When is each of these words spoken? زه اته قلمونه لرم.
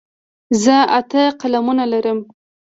زه 0.63 0.75
اته 0.99 1.23
قلمونه 1.41 1.83
لرم. 1.91 2.19